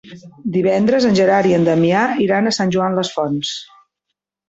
[0.55, 3.57] Divendres en Gerard i en Damià iran a Sant Joan les Fonts.